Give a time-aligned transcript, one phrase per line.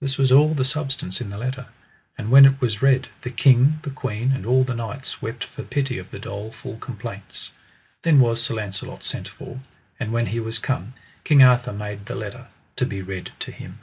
[0.00, 1.66] This was all the substance in the letter.
[2.18, 5.62] And when it was read, the king, the queen, and all the knights wept for
[5.62, 7.52] pity of the doleful complaints.
[8.02, 9.60] Then was Sir Launcelot sent for;
[10.00, 13.78] and when he was come King Arthur made the letter to be read to him.